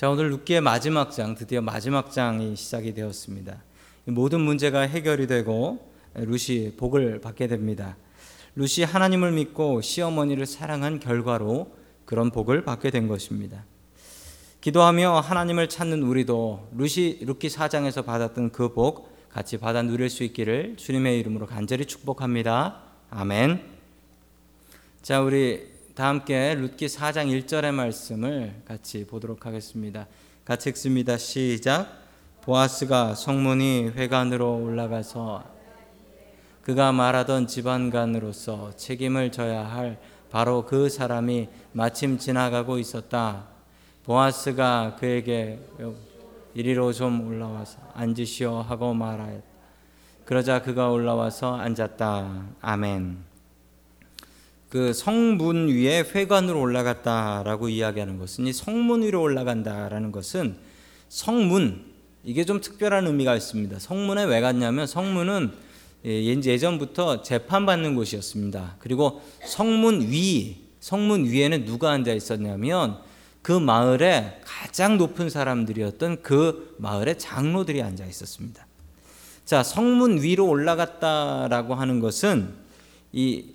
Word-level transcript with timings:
자, 0.00 0.08
오늘 0.08 0.30
룻기의 0.30 0.62
마지막 0.62 1.12
장, 1.12 1.34
드디어 1.34 1.60
마지막 1.60 2.10
장이 2.10 2.56
시작이 2.56 2.94
되었습니다. 2.94 3.62
모든 4.06 4.40
문제가 4.40 4.80
해결이 4.80 5.26
되고 5.26 5.92
룻이 6.14 6.76
복을 6.78 7.20
받게 7.20 7.48
됩니다. 7.48 7.98
룻이 8.56 8.86
하나님을 8.86 9.32
믿고 9.32 9.82
시어머니를 9.82 10.46
사랑한 10.46 11.00
결과로 11.00 11.76
그런 12.06 12.30
복을 12.30 12.64
받게 12.64 12.90
된 12.90 13.08
것입니다. 13.08 13.66
기도하며 14.62 15.20
하나님을 15.20 15.68
찾는 15.68 16.02
우리도 16.02 16.70
룻이 16.78 17.18
룻기 17.26 17.48
4장에서 17.48 18.02
받았던 18.02 18.52
그 18.52 18.72
복 18.72 19.28
같이 19.28 19.58
받아 19.58 19.82
누릴 19.82 20.08
수 20.08 20.24
있기를 20.24 20.78
주님의 20.78 21.20
이름으로 21.20 21.44
간절히 21.44 21.84
축복합니다. 21.84 22.80
아멘. 23.10 23.60
자, 25.02 25.20
우리 25.20 25.69
다 25.94 26.06
함께 26.06 26.54
룻기 26.54 26.86
4장 26.86 27.26
1절의 27.26 27.72
말씀을 27.72 28.62
같이 28.64 29.04
보도록 29.06 29.44
하겠습니다. 29.46 30.06
같이 30.44 30.68
읽습니다. 30.70 31.16
시작. 31.16 31.88
보아스가 32.42 33.14
성문이 33.14 33.92
회관으로 33.96 34.62
올라가서 34.62 35.44
그가 36.62 36.92
말하던 36.92 37.48
집안관으로서 37.48 38.76
책임을 38.76 39.32
져야 39.32 39.64
할 39.64 40.00
바로 40.30 40.64
그 40.64 40.88
사람이 40.88 41.48
마침 41.72 42.18
지나가고 42.18 42.78
있었다. 42.78 43.48
보아스가 44.04 44.96
그에게 44.98 45.60
이리로 46.54 46.92
좀 46.92 47.26
올라와서 47.26 47.78
앉으시오 47.94 48.60
하고 48.60 48.94
말하였다. 48.94 49.44
그러자 50.24 50.62
그가 50.62 50.90
올라와서 50.90 51.56
앉았다. 51.56 52.44
아멘. 52.60 53.29
그 54.70 54.92
성문 54.92 55.68
위에 55.68 56.04
회관으로 56.14 56.60
올라갔다라고 56.60 57.68
이야기하는 57.68 58.18
것은 58.18 58.46
이 58.46 58.52
성문 58.52 59.02
위로 59.02 59.20
올라간다라는 59.20 60.12
것은 60.12 60.56
성문 61.08 61.90
이게 62.22 62.44
좀 62.44 62.60
특별한 62.60 63.06
의미가 63.08 63.34
있습니다. 63.34 63.80
성문에 63.80 64.24
왜 64.24 64.40
갔냐면 64.40 64.86
성문은 64.86 65.50
예, 66.06 66.24
예전부터 66.24 67.22
재판받는 67.22 67.96
곳이었습니다. 67.96 68.76
그리고 68.78 69.20
성문 69.44 70.02
위 70.02 70.58
성문 70.78 71.26
위에는 71.26 71.64
누가 71.64 71.90
앉아 71.90 72.12
있었냐면 72.12 72.98
그 73.42 73.52
마을에 73.52 74.40
가장 74.44 74.98
높은 74.98 75.30
사람들이었던 75.30 76.22
그 76.22 76.76
마을의 76.78 77.18
장로들이 77.18 77.82
앉아 77.82 78.06
있었습니다. 78.06 78.66
자, 79.44 79.64
성문 79.64 80.22
위로 80.22 80.46
올라갔다라고 80.46 81.74
하는 81.74 81.98
것은 81.98 82.54
이 83.12 83.46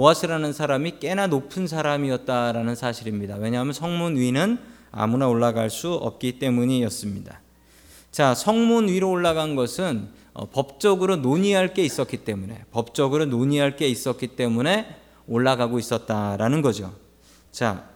보아스라는 0.00 0.54
사람이 0.54 0.94
꽤나 0.98 1.26
높은 1.26 1.66
사람이었다라는 1.66 2.74
사실입니다. 2.74 3.36
왜냐하면 3.36 3.74
성문 3.74 4.16
위는 4.16 4.58
아무나 4.90 5.28
올라갈 5.28 5.68
수 5.68 5.92
없기 5.92 6.38
때문이었습니다. 6.38 7.38
자, 8.10 8.34
성문 8.34 8.88
위로 8.88 9.10
올라간 9.10 9.56
것은 9.56 10.08
어, 10.32 10.48
법적으로 10.48 11.16
논의할 11.16 11.74
게 11.74 11.84
있었기 11.84 12.24
때문에 12.24 12.64
법적으로 12.70 13.26
논의할 13.26 13.76
게 13.76 13.88
있었기 13.88 14.28
때문에 14.28 14.86
올라가고 15.28 15.78
있었다라는 15.78 16.62
거죠. 16.62 16.94
자, 17.52 17.90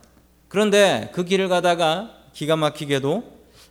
그런데 0.49 1.11
그 1.15 1.25
길을 1.25 1.49
가다가 1.49 2.11
기가 2.35 2.55
막히게도 2.57 3.23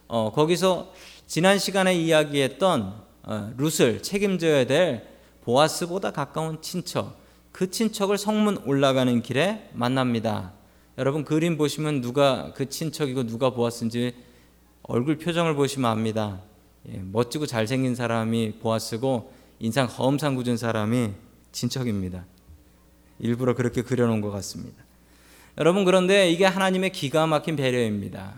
어, 0.08 0.32
거기서 0.34 0.92
지난 1.28 1.60
시간에 1.60 1.94
이야기했던 1.94 2.96
어, 3.26 3.54
룻을 3.58 4.02
책임져야 4.02 4.66
될 4.66 5.08
보아스보다 5.44 6.10
가까운 6.10 6.64
친척 6.64 7.22
그 7.54 7.70
친척을 7.70 8.18
성문 8.18 8.64
올라가는 8.66 9.22
길에 9.22 9.70
만납니다. 9.74 10.54
여러분 10.98 11.24
그림 11.24 11.56
보시면 11.56 12.02
누가 12.02 12.52
그 12.56 12.68
친척이고 12.68 13.28
누가 13.28 13.52
보았은지 13.52 14.16
얼굴 14.82 15.20
표정을 15.20 15.56
보시면 15.56 15.90
압니다. 15.90 16.42
예, 16.90 16.98
멋지고 16.98 17.46
잘생긴 17.46 17.96
사람이 17.96 18.54
보았쓰고 18.60 19.32
인상 19.60 19.86
허음상궂은 19.86 20.58
사람이 20.58 21.12
친척입니다. 21.52 22.26
일부러 23.20 23.54
그렇게 23.54 23.84
그려놓은 23.84 24.20
것 24.22 24.32
같습니다. 24.32 24.84
여러분 25.60 25.86
그런데 25.86 26.32
이게 26.32 26.46
하나님의 26.46 26.92
기가 26.92 27.28
막힌 27.28 27.56
배려입니다. 27.56 28.34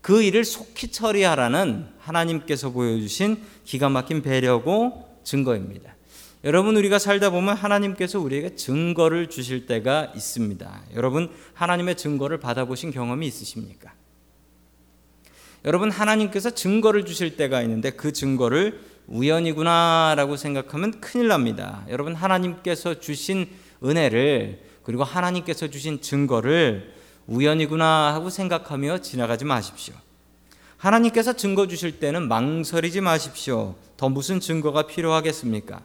그 0.00 0.22
일을 0.22 0.44
속히 0.44 0.92
처리하라는 0.92 1.88
하나님께서 1.98 2.70
보여주신 2.70 3.42
기가 3.64 3.88
막힌 3.88 4.22
배려고 4.22 5.18
증거입니다. 5.24 5.97
여러분 6.44 6.76
우리가 6.76 6.98
살다 6.98 7.30
보면 7.30 7.56
하나님께서 7.56 8.20
우리에게 8.20 8.54
증거를 8.54 9.28
주실 9.28 9.66
때가 9.66 10.12
있습니다. 10.14 10.82
여러분 10.94 11.30
하나님의 11.54 11.96
증거를 11.96 12.38
받아보신 12.38 12.92
경험이 12.92 13.26
있으십니까? 13.26 13.92
여러분 15.64 15.90
하나님께서 15.90 16.50
증거를 16.50 17.04
주실 17.04 17.36
때가 17.36 17.62
있는데 17.62 17.90
그 17.90 18.12
증거를 18.12 18.80
우연이구나라고 19.08 20.36
생각하면 20.36 21.00
큰일 21.00 21.28
납니다. 21.28 21.84
여러분 21.88 22.14
하나님께서 22.14 23.00
주신 23.00 23.48
은혜를 23.82 24.60
그리고 24.84 25.02
하나님께서 25.02 25.68
주신 25.68 26.00
증거를 26.00 26.94
우연이구나 27.26 28.14
하고 28.14 28.30
생각하며 28.30 28.98
지나가지 28.98 29.44
마십시오. 29.44 29.94
하나님께서 30.76 31.32
증거 31.32 31.66
주실 31.66 31.98
때는 31.98 32.28
망설이지 32.28 33.00
마십시오. 33.00 33.74
더 33.96 34.08
무슨 34.08 34.38
증거가 34.38 34.86
필요하겠습니까? 34.86 35.82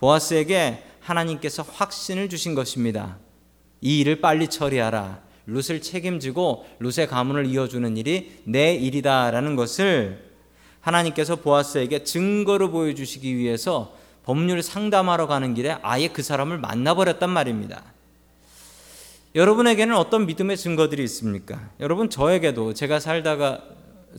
보아스에게 0.00 0.82
하나님께서 1.00 1.62
확신을 1.62 2.28
주신 2.28 2.54
것입니다. 2.54 3.18
이 3.80 4.00
일을 4.00 4.20
빨리 4.20 4.48
처리하라. 4.48 5.22
룻을 5.46 5.80
책임지고 5.82 6.66
룻의 6.80 7.06
가문을 7.08 7.46
이어주는 7.46 7.96
일이 7.96 8.40
내 8.44 8.74
일이다라는 8.74 9.56
것을 9.56 10.30
하나님께서 10.80 11.36
보아스에게 11.36 12.04
증거로 12.04 12.70
보여주시기 12.70 13.36
위해서 13.36 13.94
법률 14.24 14.62
상담하러 14.62 15.26
가는 15.26 15.54
길에 15.54 15.76
아예 15.82 16.08
그 16.08 16.22
사람을 16.22 16.58
만나버렸단 16.58 17.28
말입니다. 17.28 17.82
여러분에게는 19.34 19.96
어떤 19.96 20.26
믿음의 20.26 20.56
증거들이 20.56 21.02
있습니까? 21.04 21.70
여러분 21.78 22.10
저에게도 22.10 22.74
제가 22.74 23.00
살다가 23.00 23.62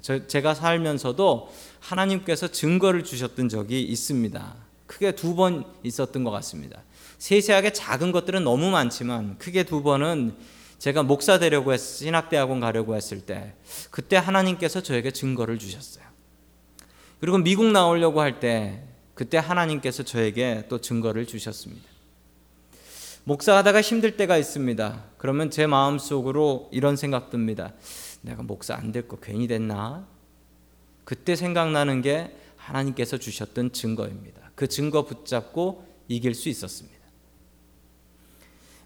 저, 0.01 0.25
제가 0.25 0.53
살면서도 0.53 1.51
하나님께서 1.79 2.47
증거를 2.47 3.03
주셨던 3.03 3.49
적이 3.49 3.81
있습니다. 3.81 4.70
크게 4.91 5.13
두 5.13 5.35
번 5.35 5.63
있었던 5.83 6.25
것 6.25 6.31
같습니다. 6.31 6.83
세세하게 7.17 7.71
작은 7.71 8.11
것들은 8.11 8.43
너무 8.43 8.69
많지만 8.71 9.37
크게 9.37 9.63
두 9.63 9.83
번은 9.83 10.35
제가 10.79 11.03
목사 11.03 11.39
되려고 11.39 11.71
했, 11.71 11.77
신학대학원 11.77 12.59
가려고 12.59 12.95
했을 12.95 13.21
때 13.21 13.53
그때 13.89 14.17
하나님께서 14.17 14.81
저에게 14.83 15.11
증거를 15.11 15.59
주셨어요. 15.59 16.03
그리고 17.21 17.37
미국 17.37 17.67
나오려고 17.71 18.19
할 18.19 18.39
때 18.41 18.83
그때 19.13 19.37
하나님께서 19.37 20.03
저에게 20.03 20.65
또 20.67 20.81
증거를 20.81 21.25
주셨습니다. 21.25 21.87
목사하다가 23.23 23.79
힘들 23.81 24.17
때가 24.17 24.37
있습니다. 24.37 25.03
그러면 25.17 25.51
제 25.51 25.67
마음속으로 25.67 26.67
이런 26.71 26.97
생각 26.97 27.29
듭니다. 27.29 27.73
내가 28.21 28.43
목사 28.43 28.75
안 28.75 28.91
될 28.91 29.07
거 29.07 29.17
괜히 29.17 29.47
됐나? 29.47 30.05
그때 31.05 31.35
생각나는 31.35 32.01
게 32.01 32.35
하나님께서 32.57 33.17
주셨던 33.17 33.71
증거입니다. 33.73 34.40
그 34.61 34.67
증거 34.67 35.05
붙잡고 35.05 35.87
이길 36.07 36.35
수 36.35 36.47
있었습니다. 36.47 36.99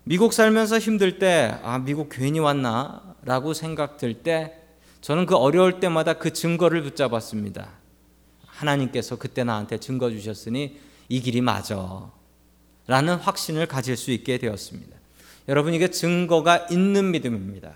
미국 0.06 0.32
살면서 0.32 0.80
힘들 0.80 1.20
때, 1.20 1.60
아, 1.64 1.80
미국 1.80 2.08
괜히 2.08 2.40
왔나? 2.40 3.18
라고 3.24 3.54
생각 3.54 3.98
들 3.98 4.24
때, 4.24 4.58
저는 5.02 5.26
그 5.26 5.36
어려울 5.36 5.82
때마다 5.82 6.14
그 6.14 6.32
증거를 6.32 6.82
붙잡았습니다. 6.84 7.74
하나님께서 8.46 9.18
그때 9.18 9.44
나한테 9.44 9.78
증거 9.78 10.10
주셨으니 10.10 10.80
이 11.10 11.20
길이 11.20 11.42
맞아. 11.42 12.10
라는 12.88 13.16
확신을 13.16 13.66
가질 13.66 13.98
수 13.98 14.12
있게 14.12 14.38
되었습니다. 14.38 14.96
여러분, 15.50 15.74
이게 15.74 15.90
증거가 15.90 16.68
있는 16.72 17.12
믿음입니다. 17.12 17.74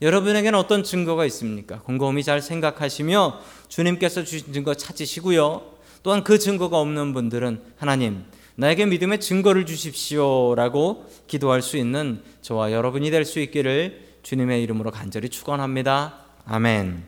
여러분에게는 0.00 0.58
어떤 0.58 0.82
증거가 0.82 1.26
있습니까? 1.26 1.82
곰곰이 1.82 2.24
잘 2.24 2.40
생각하시며 2.40 3.38
주님께서 3.68 4.24
주신 4.24 4.54
증거 4.54 4.72
찾으시고요. 4.72 5.71
또한 6.02 6.24
그 6.24 6.38
증거가 6.38 6.78
없는 6.80 7.14
분들은 7.14 7.62
하나님, 7.76 8.24
나에게 8.56 8.86
믿음의 8.86 9.20
증거를 9.20 9.66
주십시오라고 9.66 11.06
기도할 11.26 11.62
수 11.62 11.76
있는 11.76 12.22
저와 12.42 12.72
여러분이 12.72 13.10
될 13.10 13.24
수 13.24 13.40
있기를 13.40 14.12
주님의 14.22 14.62
이름으로 14.62 14.90
간절히 14.90 15.28
축원합니다. 15.28 16.14
아멘. 16.44 17.04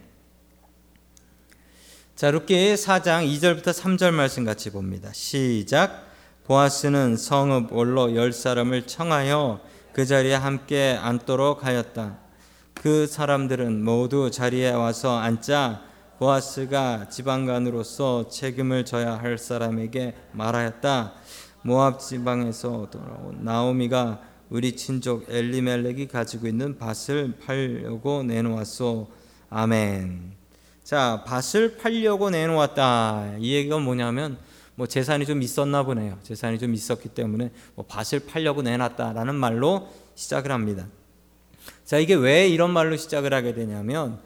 자, 2.17 2.31
룻기 2.31 2.75
4장 2.75 3.27
2절부터 3.29 3.73
3절 3.73 4.13
말씀 4.13 4.45
같이 4.45 4.71
봅니다. 4.71 5.11
시작. 5.13 6.07
보아스는 6.45 7.17
성읍 7.17 7.73
올로 7.73 8.15
열 8.15 8.33
사람을 8.33 8.87
청하여 8.87 9.61
그 9.93 10.07
자리에 10.07 10.35
함께 10.35 10.99
앉도록 11.01 11.65
하였다. 11.65 12.19
그 12.75 13.07
사람들은 13.07 13.83
모두 13.83 14.31
자리에 14.31 14.71
와서 14.71 15.19
앉자 15.19 15.83
보아스가 16.25 17.11
지방관으로서 17.11 18.29
책임을 18.31 18.87
져야 18.87 19.19
할 19.19 19.37
사람에게 19.37 20.15
말하였다. 20.33 21.13
모압 21.61 22.01
지방에서 22.01 22.89
돌아온 22.91 23.45
나오미가 23.45 24.23
우리 24.49 24.75
친족 24.75 25.27
엘리멜렉이 25.29 26.09
가지고 26.09 26.47
있는 26.47 26.79
밭을 26.79 27.35
팔려고 27.45 28.23
내놓았소. 28.23 29.07
아멘. 29.51 30.33
자, 30.83 31.23
밭을 31.27 31.77
팔려고 31.77 32.31
내놓았다. 32.31 33.35
이 33.41 33.53
얘기가 33.53 33.79
뭐냐면 33.79 34.39
뭐 34.77 34.87
재산이 34.87 35.27
좀 35.27 35.43
있었나 35.43 35.83
보네요. 35.83 36.19
재산이 36.23 36.59
좀 36.59 36.73
있었기 36.73 37.11
때문에 37.11 37.51
뭐 37.75 37.85
밭을 37.87 38.21
팔려고 38.21 38.63
내놨다라는 38.63 39.35
말로 39.35 39.91
시작을 40.15 40.53
합니다. 40.53 40.87
자, 41.85 41.99
이게 41.99 42.15
왜 42.15 42.49
이런 42.49 42.71
말로 42.71 42.97
시작을 42.97 43.35
하게 43.35 43.53
되냐면 43.53 44.21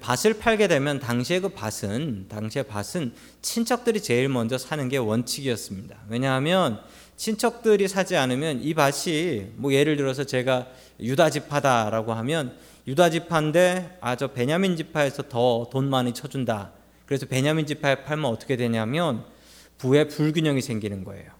밭을 0.00 0.38
팔게 0.38 0.66
되면 0.66 0.98
당시에 0.98 1.40
그 1.40 1.50
밭은 1.50 2.26
당시에 2.28 2.62
밭은 2.62 3.12
친척들이 3.42 4.00
제일 4.00 4.28
먼저 4.30 4.56
사는 4.56 4.88
게 4.88 4.96
원칙이었습니다. 4.96 6.04
왜냐하면 6.08 6.80
친척들이 7.16 7.86
사지 7.86 8.16
않으면 8.16 8.62
이 8.62 8.72
밭이 8.74 9.52
뭐 9.56 9.72
예를 9.72 9.96
들어서 9.96 10.24
제가 10.24 10.68
유다 11.00 11.30
지파다라고 11.30 12.14
하면 12.14 12.56
유다 12.86 13.10
지파인데 13.10 13.98
아 14.00 14.16
저 14.16 14.28
베냐민 14.32 14.76
지파에서 14.76 15.24
더 15.28 15.68
돈 15.70 15.90
많이 15.90 16.14
쳐준다. 16.14 16.72
그래서 17.04 17.26
베냐민 17.26 17.66
지파에 17.66 18.04
팔면 18.04 18.30
어떻게 18.30 18.56
되냐면 18.56 19.24
부의 19.76 20.08
불균형이 20.08 20.62
생기는 20.62 21.04
거예요. 21.04 21.30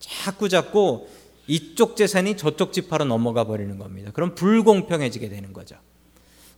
자꾸 0.00 0.48
자꾸 0.48 1.06
이쪽 1.46 1.96
재산이 1.96 2.36
저쪽 2.36 2.72
지파로 2.72 3.04
넘어가 3.04 3.44
버리는 3.44 3.78
겁니다. 3.78 4.10
그럼 4.12 4.34
불공평해지게 4.34 5.28
되는 5.28 5.52
거죠. 5.52 5.76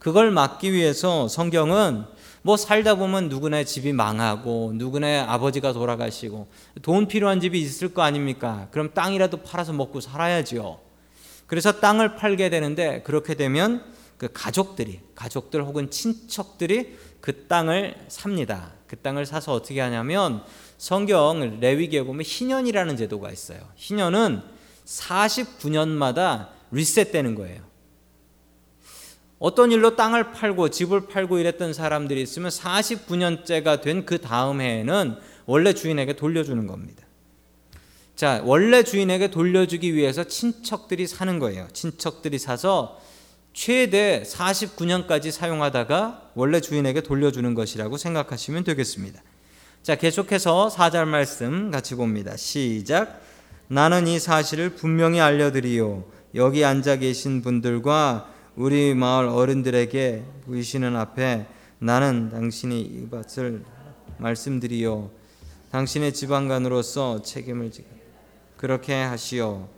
그걸 0.02 0.32
막기 0.32 0.72
위해서 0.72 1.28
성경은 1.28 2.04
뭐 2.42 2.56
살다 2.56 2.96
보면 2.96 3.28
누구네 3.28 3.64
집이 3.64 3.92
망하고 3.92 4.72
누구네 4.74 5.20
아버지가 5.20 5.72
돌아가시고 5.72 6.48
돈 6.82 7.06
필요한 7.06 7.38
집이 7.38 7.60
있을 7.60 7.94
거 7.94 8.02
아닙니까? 8.02 8.66
그럼 8.72 8.90
땅이라도 8.94 9.44
팔아서 9.44 9.72
먹고 9.72 10.00
살아야지요. 10.00 10.80
그래서 11.46 11.78
땅을 11.78 12.16
팔게 12.16 12.50
되는데 12.50 13.02
그렇게 13.02 13.34
되면 13.34 13.84
그 14.18 14.28
가족들이 14.32 14.98
가족들 15.14 15.62
혹은 15.62 15.88
친척들이 15.88 16.98
그 17.20 17.46
땅을 17.46 17.94
삽니다. 18.08 18.72
그 18.88 18.96
땅을 18.96 19.24
사서 19.24 19.52
어떻게 19.52 19.80
하냐면 19.80 20.42
성경 20.78 21.60
레위기에 21.60 22.02
보면 22.02 22.24
희년이라는 22.26 22.96
제도가 22.96 23.30
있어요. 23.30 23.60
희년은 23.76 24.42
49년마다 24.84 26.48
리셋되는 26.72 27.36
거예요. 27.36 27.71
어떤 29.42 29.72
일로 29.72 29.96
땅을 29.96 30.30
팔고 30.30 30.68
집을 30.68 31.08
팔고 31.08 31.38
이랬던 31.40 31.72
사람들이 31.72 32.22
있으면 32.22 32.48
49년째가 32.48 33.82
된 33.82 34.06
그 34.06 34.20
다음 34.20 34.60
해에는 34.60 35.16
원래 35.46 35.72
주인에게 35.72 36.12
돌려주는 36.14 36.64
겁니다. 36.68 37.02
자, 38.14 38.40
원래 38.44 38.84
주인에게 38.84 39.32
돌려주기 39.32 39.94
위해서 39.94 40.22
친척들이 40.22 41.08
사는 41.08 41.40
거예요. 41.40 41.66
친척들이 41.72 42.38
사서 42.38 43.00
최대 43.52 44.22
49년까지 44.24 45.32
사용하다가 45.32 46.30
원래 46.36 46.60
주인에게 46.60 47.00
돌려주는 47.00 47.52
것이라고 47.54 47.96
생각하시면 47.96 48.62
되겠습니다. 48.62 49.20
자, 49.82 49.96
계속해서 49.96 50.68
4절 50.68 51.06
말씀 51.08 51.72
같이 51.72 51.96
봅니다. 51.96 52.36
시작. 52.36 53.20
나는 53.66 54.06
이 54.06 54.20
사실을 54.20 54.70
분명히 54.76 55.20
알려드리요. 55.20 56.04
여기 56.36 56.64
앉아 56.64 56.96
계신 56.96 57.42
분들과 57.42 58.28
우리 58.54 58.94
마을 58.94 59.28
어른들에게 59.28 60.24
보이시는 60.44 60.94
앞에 60.94 61.46
나는 61.78 62.28
당신이 62.28 62.82
이 62.82 63.08
밭을 63.08 63.64
말씀드리요. 64.18 65.10
당신의 65.70 66.12
지방간으로서 66.12 67.22
책임을 67.22 67.70
지 67.70 67.86
그렇게 68.58 68.92
하시오. 68.92 69.68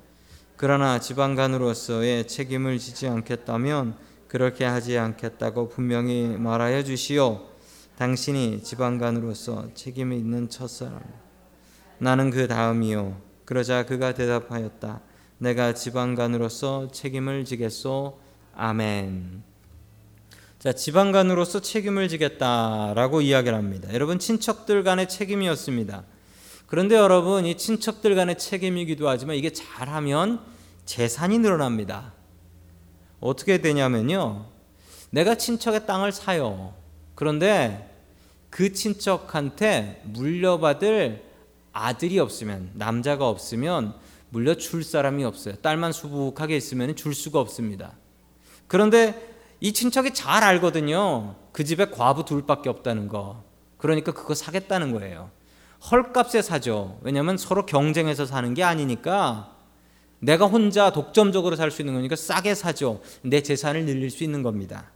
그러나 0.56 0.98
지방간으로서의 0.98 2.26
책임을 2.26 2.80
지지 2.80 3.06
않겠다면 3.06 3.96
그렇게 4.26 4.64
하지 4.64 4.98
않겠다고 4.98 5.68
분명히 5.68 6.36
말하여 6.36 6.82
주시오. 6.82 7.42
당신이 7.96 8.64
지방간으로서 8.64 9.72
책임이 9.74 10.18
있는 10.18 10.50
첫사람. 10.50 11.00
나는 11.98 12.30
그 12.32 12.48
다음이요. 12.48 13.20
그러자 13.44 13.86
그가 13.86 14.14
대답하였다. 14.14 15.00
내가 15.38 15.74
지방간으로서 15.74 16.88
책임을 16.90 17.44
지겠소 17.44 18.23
아멘. 18.56 19.42
자, 20.58 20.72
지방간으로서 20.72 21.60
책임을 21.60 22.08
지겠다라고 22.08 23.20
이야기를 23.20 23.56
합니다. 23.56 23.92
여러분 23.92 24.18
친척들 24.18 24.82
간의 24.82 25.08
책임이었습니다. 25.08 26.04
그런데 26.66 26.94
여러분 26.94 27.44
이 27.44 27.56
친척들 27.56 28.14
간의 28.14 28.38
책임이기도 28.38 29.08
하지만 29.08 29.36
이게 29.36 29.52
잘하면 29.52 30.40
재산이 30.86 31.38
늘어납니다. 31.38 32.14
어떻게 33.20 33.58
되냐면요. 33.58 34.46
내가 35.10 35.34
친척의 35.34 35.86
땅을 35.86 36.12
사요. 36.12 36.74
그런데 37.14 37.90
그 38.50 38.72
친척한테 38.72 40.00
물려받을 40.04 41.24
아들이 41.72 42.18
없으면 42.18 42.70
남자가 42.74 43.28
없으면 43.28 43.94
물려줄 44.30 44.82
사람이 44.82 45.24
없어요. 45.24 45.56
딸만 45.56 45.92
수북하게 45.92 46.56
있으면 46.56 46.96
줄 46.96 47.14
수가 47.14 47.40
없습니다. 47.40 47.92
그런데 48.66 49.34
이 49.60 49.72
친척이 49.72 50.14
잘 50.14 50.42
알거든요. 50.42 51.36
그 51.52 51.64
집에 51.64 51.86
과부 51.90 52.24
둘밖에 52.24 52.68
없다는 52.68 53.08
거. 53.08 53.44
그러니까 53.78 54.12
그거 54.12 54.34
사겠다는 54.34 54.92
거예요. 54.92 55.30
헐값에 55.90 56.42
사죠. 56.42 56.98
왜냐하면 57.02 57.36
서로 57.36 57.66
경쟁해서 57.66 58.26
사는 58.26 58.54
게 58.54 58.62
아니니까 58.62 59.54
내가 60.18 60.46
혼자 60.46 60.90
독점적으로 60.90 61.56
살 61.56 61.70
수 61.70 61.82
있는 61.82 61.94
거니까 61.94 62.16
싸게 62.16 62.54
사죠. 62.54 63.02
내 63.22 63.42
재산을 63.42 63.84
늘릴 63.84 64.10
수 64.10 64.24
있는 64.24 64.42
겁니다. 64.42 64.90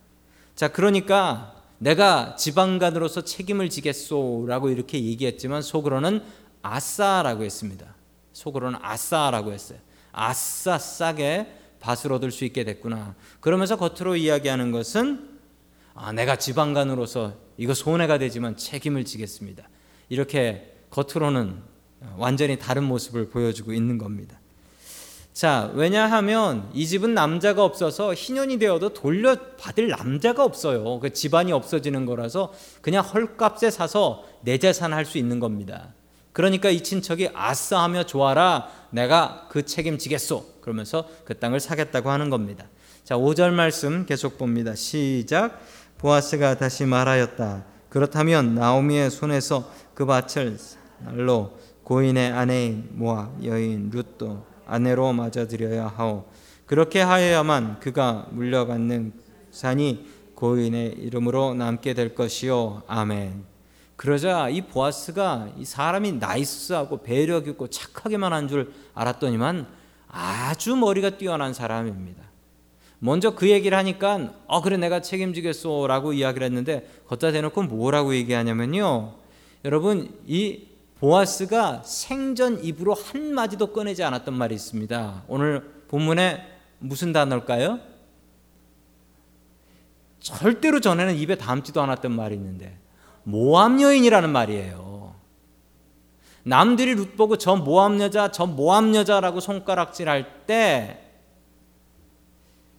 자, 0.54 0.68
그러니까 0.68 1.54
내가 1.78 2.34
지방간으로서 2.36 3.22
책임을 3.22 3.70
지겠소라고 3.70 4.70
이렇게 4.70 5.02
얘기했지만 5.04 5.62
속으로는 5.62 6.22
아싸라고 6.62 7.44
했습니다. 7.44 7.94
속으로는 8.32 8.78
아싸라고 8.82 9.52
했어요. 9.52 9.78
아싸 10.12 10.78
싸게 10.78 11.54
밭을 11.80 12.12
얻을 12.12 12.30
수 12.30 12.44
있게 12.44 12.64
됐구나. 12.64 13.14
그러면서 13.40 13.76
겉으로 13.76 14.16
이야기하는 14.16 14.72
것은 14.72 15.38
아, 15.94 16.12
내가 16.12 16.36
지방간으로서 16.36 17.34
이거 17.56 17.74
손해가 17.74 18.18
되지만 18.18 18.56
책임을 18.56 19.04
지겠습니다. 19.04 19.68
이렇게 20.08 20.74
겉으로는 20.90 21.56
완전히 22.16 22.58
다른 22.58 22.84
모습을 22.84 23.28
보여주고 23.30 23.72
있는 23.72 23.98
겁니다. 23.98 24.38
자, 25.32 25.70
왜냐하면 25.74 26.68
이 26.74 26.86
집은 26.86 27.14
남자가 27.14 27.62
없어서 27.64 28.12
희년이 28.12 28.58
되어도 28.58 28.92
돌려받을 28.92 29.88
남자가 29.88 30.44
없어요. 30.44 30.98
그 30.98 31.12
집안이 31.12 31.52
없어지는 31.52 32.06
거라서 32.06 32.52
그냥 32.82 33.04
헐값에 33.04 33.70
사서 33.70 34.24
내 34.42 34.58
재산 34.58 34.92
할 34.92 35.04
수 35.04 35.18
있는 35.18 35.38
겁니다. 35.38 35.94
그러니까 36.38 36.70
이 36.70 36.84
친척이 36.84 37.30
아싸하며 37.34 38.04
좋아라 38.04 38.68
내가 38.90 39.48
그 39.50 39.64
책임지겠소. 39.64 40.60
그러면서 40.60 41.08
그 41.24 41.36
땅을 41.36 41.58
사겠다고 41.58 42.10
하는 42.10 42.30
겁니다. 42.30 42.64
자, 43.02 43.16
5절 43.16 43.50
말씀 43.50 44.06
계속 44.06 44.38
봅니다. 44.38 44.76
시작. 44.76 45.60
보아스가 45.98 46.56
다시 46.56 46.84
말하였다. 46.84 47.64
그렇다면 47.88 48.54
나오미의 48.54 49.10
손에서 49.10 49.68
그 49.94 50.06
밭을 50.06 50.58
날로 51.00 51.58
고인의 51.82 52.30
아내인 52.30 52.88
모압 52.92 53.44
여인 53.44 53.90
룻도 53.90 54.46
아내로 54.64 55.12
맞아들여야 55.14 55.92
하오. 55.96 56.24
그렇게 56.66 57.00
하여야만 57.00 57.80
그가 57.80 58.28
물려받는 58.30 59.12
산이 59.50 60.06
고인의 60.36 60.98
이름으로 60.98 61.54
남게 61.54 61.94
될 61.94 62.14
것이요. 62.14 62.84
아멘. 62.86 63.57
그러자 63.98 64.48
이 64.48 64.60
보아스가 64.60 65.48
이 65.58 65.64
사람이 65.64 66.12
나이스하고 66.12 67.02
배려 67.02 67.38
있고 67.38 67.64
력 67.64 67.70
착하게만 67.72 68.32
한 68.32 68.46
줄 68.46 68.72
알았더니만 68.94 69.66
아주 70.06 70.76
머리가 70.76 71.18
뛰어난 71.18 71.52
사람입니다. 71.52 72.22
먼저 73.00 73.34
그 73.34 73.50
얘기를 73.50 73.76
하니까 73.76 74.32
어 74.46 74.62
그래 74.62 74.76
내가 74.76 75.02
책임지겠소라고 75.02 76.12
이야기를 76.12 76.44
했는데 76.46 76.88
걷다 77.08 77.32
대놓고 77.32 77.64
뭐라고 77.64 78.14
얘기하냐면요. 78.14 79.14
여러분 79.64 80.16
이 80.28 80.68
보아스가 81.00 81.82
생전 81.82 82.62
입으로 82.62 82.94
한 82.94 83.34
마디도 83.34 83.72
꺼내지 83.72 84.04
않았던 84.04 84.32
말이 84.32 84.54
있습니다. 84.54 85.24
오늘 85.26 85.68
본문에 85.88 86.46
무슨 86.78 87.12
단어일까요? 87.12 87.80
절대로 90.20 90.78
전에는 90.78 91.16
입에 91.16 91.34
담지도 91.34 91.82
않았던 91.82 92.12
말이 92.12 92.36
있는데 92.36 92.78
모함 93.28 93.78
여인이라는 93.82 94.30
말이에요. 94.30 95.14
남들이 96.44 96.94
룻 96.94 97.14
보고 97.14 97.36
저 97.36 97.56
모함 97.56 98.00
여자, 98.00 98.30
저 98.30 98.46
모함 98.46 98.94
여자라고 98.94 99.40
손가락질할 99.40 100.46
때 100.46 100.98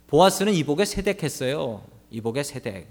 보아스는 0.08 0.54
이복에 0.54 0.86
세댁했어요. 0.86 1.84
이복에 2.10 2.42
세댁. 2.42 2.88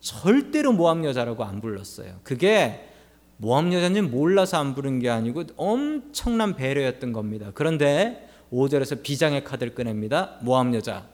절대로 0.00 0.72
모함 0.72 1.04
여자라고 1.04 1.44
안 1.44 1.60
불렀어요. 1.60 2.20
그게 2.22 2.88
모함 3.36 3.74
여자인지 3.74 4.00
몰라서 4.00 4.56
안 4.56 4.74
부른 4.74 5.00
게 5.00 5.10
아니고 5.10 5.44
엄청난 5.58 6.56
배려였던 6.56 7.12
겁니다. 7.12 7.50
그런데 7.52 8.26
5절에서 8.50 9.02
비장의 9.02 9.44
카드를 9.44 9.74
꺼냅니다. 9.74 10.38
모함 10.40 10.74
여자. 10.74 11.04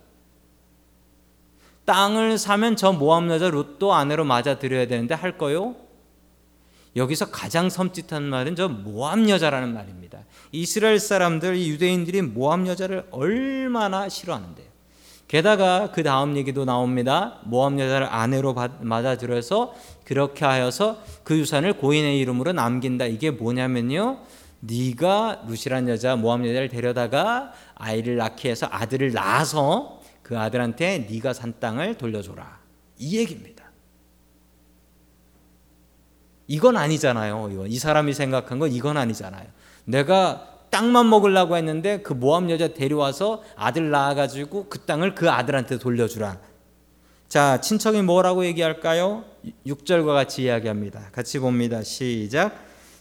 땅을 1.85 2.39
사면 2.39 2.77
저 2.77 2.93
모함 2.93 3.31
여자 3.31 3.51
룻도 3.51 3.93
아내로 3.93 4.25
맞아 4.25 4.59
들여야 4.59 4.87
되는데 4.87 5.15
할 5.15 5.37
거요? 5.37 5.75
여기서 6.95 7.31
가장 7.31 7.69
섬찟한 7.69 8.23
말은 8.23 8.55
저 8.55 8.69
모함 8.69 9.29
여자라는 9.29 9.73
말입니다. 9.73 10.21
이스라엘 10.53 10.99
사람들, 10.99 11.59
유대인들이 11.59 12.23
모함 12.23 12.67
여자를 12.67 13.07
얼마나 13.11 14.09
싫어하는데. 14.09 14.71
게다가 15.27 15.91
그 15.93 16.03
다음 16.03 16.37
얘기도 16.37 16.67
나옵니다. 16.67 17.39
모함 17.45 17.81
여자를 17.81 18.07
아내로 18.11 18.55
맞아들여서 18.81 19.75
그렇게 20.05 20.45
하여서 20.45 21.01
그 21.25 21.39
유산을 21.39 21.79
고인의 21.79 22.19
이름으로 22.19 22.53
남긴다. 22.53 23.07
이게 23.07 23.31
뭐냐면요. 23.31 24.19
네가 24.61 25.45
루시란 25.49 25.89
여자 25.89 26.17
모함 26.17 26.47
여자를 26.47 26.69
데려다가 26.69 27.53
아이를 27.75 28.17
낳게 28.17 28.51
해서 28.51 28.69
아들을 28.71 29.13
낳아서 29.13 30.02
그 30.33 30.39
아들한테 30.39 31.07
네가 31.11 31.35
산 31.35 31.53
땅을 31.61 31.99
돌려줘라. 31.99 32.59
이 32.97 33.19
얘기입니다. 33.19 33.65
이건 36.47 36.79
아니잖아요. 36.79 37.51
이건 37.53 37.71
이 37.71 37.79
사람이 37.79 38.15
생각한 38.15 38.59
건 38.59 38.73
이건 38.73 38.97
아니잖아요. 38.97 39.47
내가 39.85 40.49
땅만 40.71 41.11
먹으려고 41.11 41.59
했는데 41.59 42.01
그 42.01 42.15
모함 42.15 42.49
여자 42.49 42.69
데려와서 42.69 43.43
아들 43.57 43.91
낳아가지고 43.91 44.71
그 44.71 44.79
땅을 44.87 45.15
그 45.15 45.29
아들한테 45.29 45.79
돌려주라. 45.79 46.39
자, 47.29 47.61
친척이 47.61 48.01
뭐라고 48.01 48.47
얘기할까요? 48.47 49.27
6절과 49.67 50.15
같이 50.15 50.45
이야기합니다. 50.45 51.11
같이 51.13 51.41
봅니다. 51.41 51.83
시작. 51.83 52.57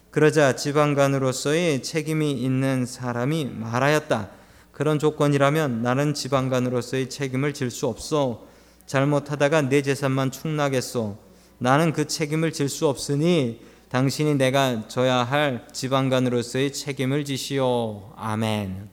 그러자 0.10 0.58
지방간으로서의 0.58 1.82
책임이 1.82 2.34
있는 2.34 2.86
사람이 2.86 3.46
말하였다. 3.46 4.41
그런 4.72 5.00
조건이라면 5.00 5.82
나는 5.82 6.14
지방간으로서의 6.14 7.10
책임을 7.10 7.54
질 7.54 7.72
수 7.72 7.88
없어. 7.88 8.46
잘못하다가 8.86 9.64
내 9.64 9.82
재산만 9.82 10.32
축나겠소. 10.32 11.18
나는 11.60 11.94
그 11.94 12.08
책임을 12.08 12.52
질 12.52 12.70
수 12.70 12.88
없으니 12.88 13.62
당신이 13.90 14.36
내가 14.36 14.88
져야 14.88 15.18
할 15.18 15.68
지방간으로서의 15.72 16.74
책임을 16.74 17.26
지시오. 17.26 18.14
아멘. 18.16 18.90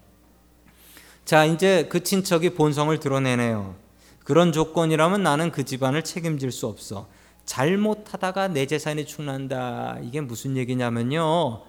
자, 1.25 1.45
이제 1.45 1.87
그 1.89 2.03
친척이 2.03 2.51
본성을 2.51 2.99
드러내네요. 2.99 3.77
그런 4.25 4.53
조건이라면 4.53 5.23
나는 5.23 5.53
그 5.53 5.65
집안을 5.65 6.03
책임질 6.03 6.53
수 6.53 6.67
없어. 6.67 7.09
잘못하다가 7.45 8.49
내 8.49 8.67
재산이 8.67 9.07
축난다. 9.07 9.99
이게 10.03 10.21
무슨 10.21 10.57
얘기냐면요. 10.57 11.63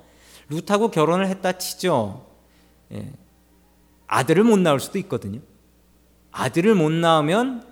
룻하고 0.50 0.92
결혼을 0.92 1.28
했다 1.28 1.54
치죠. 1.54 2.26
예. 2.92 3.12
아들을 4.10 4.44
못 4.44 4.60
낳을 4.60 4.80
수도 4.80 4.98
있거든요. 5.00 5.40
아들을 6.32 6.76
못 6.76 6.92
낳으면 6.92 7.64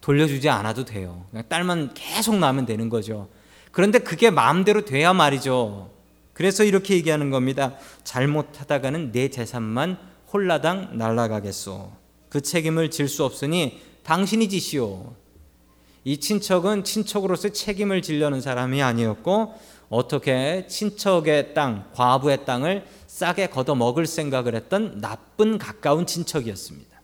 돌려주지 0.00 0.48
않아도 0.48 0.84
돼요. 0.84 1.26
그냥 1.30 1.44
딸만 1.48 1.90
계속 1.94 2.36
낳으면 2.36 2.64
되는 2.64 2.88
거죠. 2.88 3.28
그런데 3.72 3.98
그게 3.98 4.30
마음대로 4.30 4.84
돼야 4.84 5.12
말이죠. 5.12 5.90
그래서 6.32 6.64
이렇게 6.64 6.94
얘기하는 6.94 7.30
겁니다. 7.30 7.74
잘못하다가는 8.04 9.12
내 9.12 9.28
재산만 9.28 9.98
홀라당 10.32 10.96
날라가겠소. 10.96 11.92
그 12.28 12.40
책임을 12.40 12.90
질 12.90 13.08
수 13.08 13.24
없으니 13.24 13.80
당신이 14.04 14.48
지시오. 14.48 15.14
이 16.04 16.16
친척은 16.18 16.84
친척으로서 16.84 17.50
책임을 17.50 18.00
지려는 18.00 18.40
사람이 18.40 18.80
아니었고 18.80 19.54
어떻게 19.90 20.66
친척의 20.68 21.52
땅, 21.52 21.90
과부의 21.92 22.46
땅을 22.46 22.86
싸게 23.08 23.48
걷어 23.48 23.74
먹을 23.74 24.06
생각을 24.06 24.54
했던 24.54 25.00
나쁜 25.00 25.58
가까운 25.58 26.06
친척이었습니다. 26.06 27.00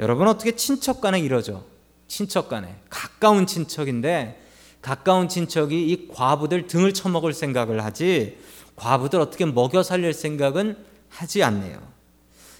여러분 0.00 0.26
어떻게 0.26 0.56
친척 0.56 1.00
간에 1.00 1.20
이러죠? 1.20 1.64
친척 2.08 2.48
간에 2.48 2.76
가까운 2.90 3.46
친척인데 3.46 4.42
가까운 4.82 5.28
친척이 5.28 5.88
이 5.88 6.08
과부들 6.08 6.66
등을 6.66 6.92
쳐먹을 6.92 7.32
생각을 7.32 7.84
하지 7.84 8.38
과부들 8.74 9.20
어떻게 9.20 9.46
먹여 9.46 9.84
살릴 9.84 10.12
생각은 10.12 10.76
하지 11.08 11.44
않네요. 11.44 11.80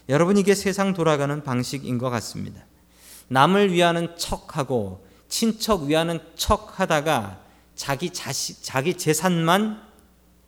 여러분 0.08 0.36
이게 0.36 0.54
세상 0.54 0.94
돌아가는 0.94 1.42
방식인 1.42 1.98
것 1.98 2.08
같습니다. 2.10 2.64
남을 3.28 3.72
위하는 3.72 4.16
척하고 4.16 5.04
친척 5.28 5.84
위하는 5.84 6.20
척하다가 6.36 7.49
자기 7.80 8.10
자식 8.10 8.62
자기 8.62 8.92
재산만 8.92 9.80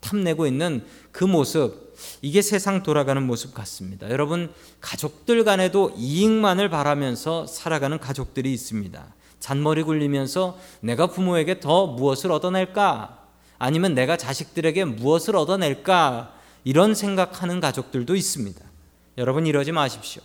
탐내고 0.00 0.46
있는 0.46 0.84
그 1.12 1.24
모습 1.24 1.96
이게 2.20 2.42
세상 2.42 2.82
돌아가는 2.82 3.22
모습 3.22 3.54
같습니다. 3.54 4.10
여러분 4.10 4.52
가족들 4.82 5.42
간에도 5.42 5.94
이익만을 5.96 6.68
바라면서 6.68 7.46
살아가는 7.46 7.98
가족들이 7.98 8.52
있습니다. 8.52 9.14
잔머리 9.40 9.82
굴리면서 9.82 10.58
내가 10.80 11.06
부모에게 11.06 11.58
더 11.58 11.86
무엇을 11.86 12.30
얻어낼까? 12.32 13.26
아니면 13.58 13.94
내가 13.94 14.18
자식들에게 14.18 14.84
무엇을 14.84 15.34
얻어낼까? 15.34 16.34
이런 16.64 16.94
생각하는 16.94 17.60
가족들도 17.60 18.14
있습니다. 18.14 18.60
여러분 19.16 19.46
이러지 19.46 19.72
마십시오. 19.72 20.20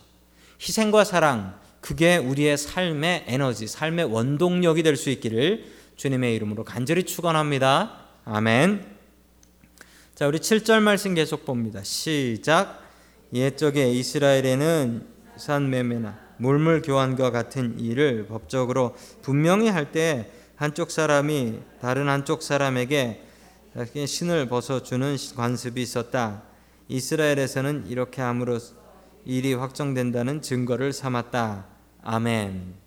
희생과 0.61 1.05
사랑, 1.05 1.57
그게 1.79 2.17
우리의 2.17 2.57
삶의 2.57 3.23
에너지, 3.27 3.65
삶의 3.65 4.11
원동력이 4.11 4.83
될 4.83 4.97
수 4.97 5.09
있기를 5.09 5.77
주님의 5.97 6.35
이름으로 6.35 6.63
간절히 6.63 7.03
축원합니다. 7.03 8.05
아멘. 8.23 8.85
자, 10.13 10.27
우리 10.27 10.39
7절 10.39 10.79
말씀 10.81 11.13
계속 11.15 11.43
봅니다. 11.43 11.83
시작. 11.83 12.81
옛적에 13.33 13.91
이스라엘에는 13.91 15.07
산매매나 15.35 16.19
물물 16.37 16.81
교환과 16.81 17.31
같은 17.31 17.79
일을 17.79 18.27
법적으로 18.27 18.95
분명히 19.21 19.69
할 19.69 19.91
때 19.91 20.31
한쪽 20.55 20.91
사람이 20.91 21.59
다른 21.81 22.07
한쪽 22.09 22.41
사람에게 22.41 23.23
신을 24.05 24.47
벗어 24.47 24.81
주는 24.81 25.15
관습이 25.35 25.81
있었다. 25.81 26.43
이스라엘에서는 26.87 27.85
이렇게 27.87 28.21
함으로 28.21 28.59
일이 29.25 29.53
확정된다는 29.53 30.41
증거를 30.41 30.93
삼았다. 30.93 31.65
아멘. 32.01 32.86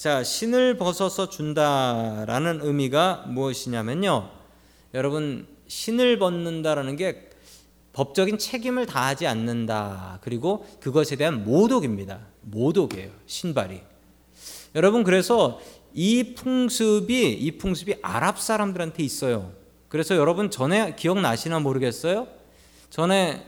자, 0.00 0.24
신을 0.24 0.78
벗어서 0.78 1.28
준다라는 1.28 2.60
의미가 2.62 3.26
무엇이냐면요. 3.28 4.30
여러분, 4.94 5.46
신을 5.68 6.18
벗는다라는 6.18 6.96
게 6.96 7.28
법적인 7.92 8.38
책임을 8.38 8.86
다하지 8.86 9.26
않는다. 9.26 10.20
그리고 10.22 10.66
그것에 10.80 11.16
대한 11.16 11.44
모독입니다. 11.44 12.18
모독이에요. 12.40 13.10
신발이. 13.26 13.82
여러분 14.74 15.04
그래서 15.04 15.60
이 15.92 16.32
풍습이 16.34 17.32
이 17.34 17.58
풍습이 17.58 17.96
아랍 18.00 18.40
사람들한테 18.40 19.02
있어요. 19.02 19.52
그래서 19.90 20.16
여러분 20.16 20.50
전에 20.50 20.96
기억나시나 20.96 21.58
모르겠어요? 21.58 22.26
전에 22.88 23.44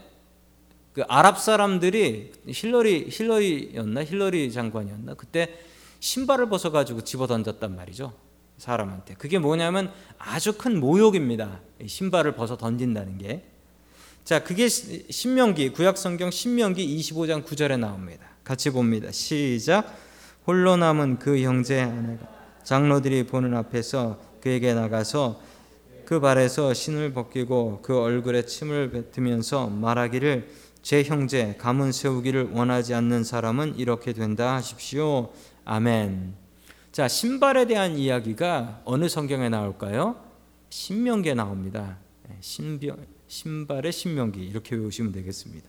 그 0.92 1.02
아랍 1.08 1.40
사람들이 1.40 2.32
힐러리 2.46 3.08
힐러리였나 3.10 4.04
힐러리 4.04 4.52
장관이었나 4.52 5.14
그때 5.14 5.71
신발을 6.02 6.48
벗어 6.48 6.72
가지고 6.72 7.02
집어 7.02 7.28
던졌단 7.28 7.76
말이죠. 7.76 8.12
사람한테. 8.58 9.14
그게 9.14 9.38
뭐냐면 9.38 9.92
아주 10.18 10.52
큰 10.58 10.80
모욕입니다. 10.80 11.60
신발을 11.86 12.34
벗어 12.34 12.56
던진다는 12.56 13.18
게. 13.18 13.44
자, 14.24 14.42
그게 14.42 14.68
신명기 14.68 15.70
구약 15.70 15.96
성경 15.96 16.32
신명기 16.32 16.98
25장 16.98 17.44
9절에 17.44 17.78
나옵니다. 17.78 18.26
같이 18.42 18.70
봅니다. 18.70 19.12
시작. 19.12 19.96
홀로 20.44 20.76
남은 20.76 21.20
그 21.20 21.40
형제 21.40 21.80
아내가 21.82 22.26
장로들이 22.64 23.26
보는 23.28 23.54
앞에서 23.54 24.18
그에게 24.40 24.74
나가서 24.74 25.40
그 26.04 26.18
발에서 26.18 26.74
신을 26.74 27.12
벗기고 27.12 27.78
그 27.82 27.96
얼굴에 27.96 28.44
침을 28.44 28.90
뱉으면서 28.90 29.68
말하기를 29.68 30.48
제 30.82 31.04
형제 31.04 31.54
가문 31.58 31.92
세우기를 31.92 32.50
원하지 32.54 32.92
않는 32.92 33.22
사람은 33.22 33.76
이렇게 33.76 34.12
된다 34.12 34.56
하십시오. 34.56 35.30
아멘. 35.64 36.34
자, 36.90 37.08
신발에 37.08 37.66
대한 37.66 37.96
이야기가 37.96 38.82
어느 38.84 39.08
성경에 39.08 39.48
나올까요? 39.48 40.16
신명기에 40.70 41.34
나옵니다. 41.34 41.98
네, 42.28 42.36
신병, 42.40 42.96
신발의 43.28 43.92
신명기 43.92 44.40
이렇게 44.44 44.76
외우시면 44.76 45.12
되겠습니다. 45.12 45.68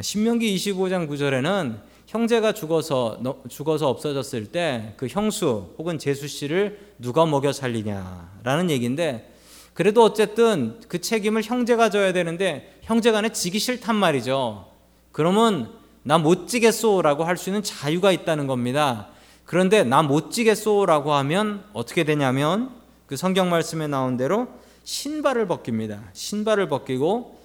신명기 0.00 0.54
25장 0.56 1.08
9절에는 1.08 1.78
형제가 2.06 2.52
죽어서 2.52 3.20
죽어서 3.48 3.88
없어졌을 3.88 4.46
때 4.46 4.94
그 4.96 5.06
형수 5.06 5.74
혹은 5.78 5.98
제수 5.98 6.26
씨를 6.26 6.94
누가 6.98 7.26
먹여 7.26 7.52
살리냐라는 7.52 8.70
얘기인데 8.70 9.32
그래도 9.72 10.02
어쨌든 10.02 10.80
그 10.88 11.00
책임을 11.00 11.42
형제가 11.42 11.90
져야 11.90 12.12
되는데 12.12 12.78
형제간에 12.82 13.30
지기 13.30 13.58
싫단 13.58 13.94
말이죠. 13.96 14.68
그러면 15.12 15.72
나 16.04 16.18
못 16.18 16.48
지겠소라고 16.48 17.24
할 17.24 17.36
수 17.36 17.48
있는 17.50 17.62
자유가 17.62 18.12
있다는 18.12 18.46
겁니다. 18.46 19.08
그런데 19.44 19.84
나 19.84 20.02
못 20.02 20.30
지겠소라고 20.30 21.12
하면 21.14 21.64
어떻게 21.72 22.04
되냐면 22.04 22.70
그 23.06 23.16
성경 23.16 23.50
말씀에 23.50 23.86
나온 23.86 24.16
대로 24.16 24.48
신발을 24.84 25.46
벗깁니다. 25.46 26.02
신발을 26.12 26.68
벗기고 26.68 27.40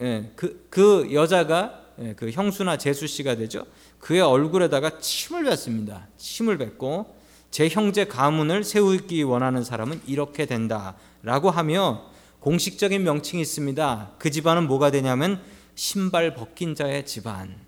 예, 0.00 0.30
그, 0.36 0.66
그 0.70 1.08
여자가 1.12 1.82
예, 2.00 2.14
그 2.14 2.30
형수나 2.30 2.76
제수 2.78 3.06
씨가 3.06 3.34
되죠. 3.36 3.64
그의 3.98 4.20
얼굴에다가 4.20 5.00
침을 5.00 5.44
뱉습니다. 5.44 6.06
침을 6.16 6.56
뱉고 6.58 7.16
제 7.50 7.68
형제 7.68 8.04
가문을 8.04 8.62
세우기 8.62 9.22
원하는 9.24 9.64
사람은 9.64 10.02
이렇게 10.06 10.46
된다라고 10.46 11.50
하며 11.50 12.04
공식적인 12.40 13.02
명칭이 13.02 13.42
있습니다. 13.42 14.12
그 14.18 14.30
집안은 14.30 14.68
뭐가 14.68 14.90
되냐면 14.92 15.40
신발 15.74 16.34
벗긴 16.34 16.74
자의 16.76 17.04
집안. 17.06 17.67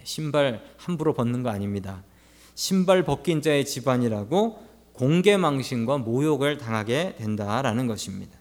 네, 0.00 0.04
신발 0.04 0.62
함부로 0.78 1.12
벗는 1.12 1.42
거 1.42 1.50
아닙니다. 1.50 2.02
신발 2.54 3.04
벗긴 3.04 3.42
자의 3.42 3.66
집안이라고 3.66 4.58
공개 4.94 5.36
망신과 5.36 5.98
모욕을 5.98 6.56
당하게 6.56 7.16
된다라는 7.18 7.86
것입니다. 7.86 8.38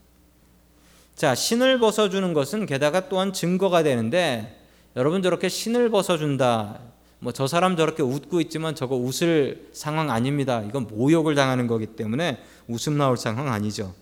자, 1.15 1.35
신을 1.35 1.79
벗어주는 1.79 2.33
것은 2.33 2.65
게다가 2.65 3.09
또한 3.09 3.33
증거가 3.33 3.83
되는데 3.83 4.57
여러분 4.95 5.21
저렇게 5.21 5.49
신을 5.49 5.89
벗어준다. 5.89 6.79
뭐 7.19 7.33
저 7.33 7.47
사람 7.47 7.75
저렇게 7.75 8.01
웃고 8.01 8.39
있지만 8.41 8.75
저거 8.75 8.95
웃을 8.95 9.69
상황 9.73 10.09
아닙니다. 10.09 10.61
이건 10.61 10.87
모욕을 10.87 11.35
당하는 11.35 11.67
거기 11.67 11.85
때문에 11.85 12.41
웃음 12.69 12.97
나올 12.97 13.17
상황 13.17 13.51
아니죠. 13.51 13.93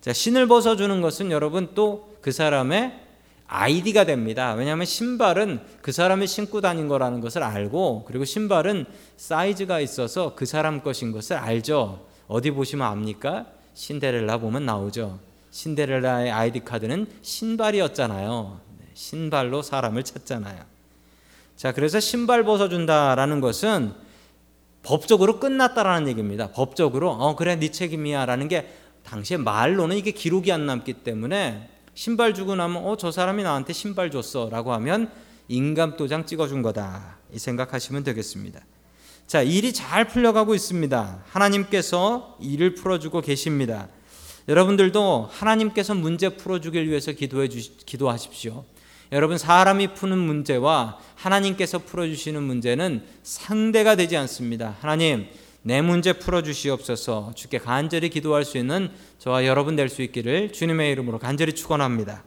자, 0.00 0.14
신을 0.14 0.48
벗어주는 0.48 1.02
것은 1.02 1.30
여러분 1.30 1.74
또 1.74 2.16
그 2.26 2.32
사람의 2.32 3.05
아이디가 3.48 4.04
됩니다. 4.04 4.54
왜냐하면 4.54 4.86
신발은 4.86 5.60
그 5.82 5.92
사람이 5.92 6.26
신고 6.26 6.60
다닌 6.60 6.88
거라는 6.88 7.20
것을 7.20 7.42
알고 7.42 8.04
그리고 8.06 8.24
신발은 8.24 8.86
사이즈가 9.16 9.80
있어서 9.80 10.34
그 10.34 10.46
사람 10.46 10.82
것인 10.82 11.12
것을 11.12 11.36
알죠. 11.36 12.06
어디 12.26 12.50
보시면 12.50 12.86
압니까? 12.86 13.46
신데렐라 13.74 14.38
보면 14.38 14.66
나오죠. 14.66 15.18
신데렐라의 15.50 16.30
아이디 16.30 16.60
카드는 16.60 17.06
신발이었잖아요. 17.22 18.60
네, 18.78 18.86
신발로 18.94 19.62
사람을 19.62 20.02
찾잖아요. 20.02 20.58
자, 21.56 21.72
그래서 21.72 22.00
신발 22.00 22.44
벗어준다라는 22.44 23.40
것은 23.40 23.92
법적으로 24.82 25.40
끝났다라는 25.40 26.08
얘기입니다. 26.08 26.50
법적으로 26.52 27.10
어 27.10 27.34
그래 27.36 27.56
네 27.56 27.70
책임이야라는 27.70 28.48
게 28.48 28.72
당시에 29.04 29.36
말로는 29.36 29.96
이게 29.96 30.10
기록이 30.10 30.52
안 30.52 30.66
남기 30.66 30.92
때문에 30.92 31.68
신발 31.96 32.34
주고 32.34 32.54
나면 32.54 32.84
어 32.84 32.96
저 32.96 33.10
사람이 33.10 33.42
나한테 33.42 33.72
신발 33.72 34.10
줬어라고 34.10 34.72
하면 34.74 35.10
인감 35.48 35.96
도장 35.96 36.26
찍어준 36.26 36.60
거다 36.60 37.16
이 37.32 37.38
생각하시면 37.38 38.04
되겠습니다. 38.04 38.60
자 39.26 39.42
일이 39.42 39.72
잘 39.72 40.06
풀려가고 40.06 40.54
있습니다. 40.54 41.24
하나님께서 41.26 42.36
일을 42.40 42.74
풀어주고 42.74 43.22
계십니다. 43.22 43.88
여러분들도 44.46 45.30
하나님께서 45.32 45.94
문제 45.94 46.28
풀어주길 46.28 46.86
위해서 46.88 47.12
기도해 47.12 47.48
주 47.48 47.76
기도하십시오. 47.86 48.64
여러분 49.10 49.38
사람이 49.38 49.94
푸는 49.94 50.18
문제와 50.18 50.98
하나님께서 51.14 51.78
풀어주시는 51.78 52.42
문제는 52.42 53.04
상대가 53.22 53.96
되지 53.96 54.16
않습니다. 54.18 54.76
하나님 54.80 55.26
내 55.66 55.82
문제 55.82 56.12
풀어 56.12 56.42
주시옵소서 56.42 57.32
주께 57.34 57.58
간절히 57.58 58.08
기도할 58.08 58.44
수 58.44 58.56
있는 58.56 58.88
저와 59.18 59.46
여러분 59.46 59.74
될 59.74 59.88
수 59.88 60.00
있기를 60.02 60.52
주님의 60.52 60.92
이름으로 60.92 61.18
간절히 61.18 61.54
축원합니다. 61.54 62.22